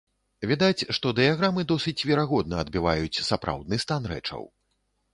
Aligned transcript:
Відаць, 0.51 0.87
што 0.97 1.11
дыяграмы 1.19 1.67
досыць 1.73 1.95
верагодна 2.13 2.55
адбіваюць 2.65 3.23
сапраўдны 3.31 3.75
стан 3.89 4.13
рэчаў. 4.15 4.43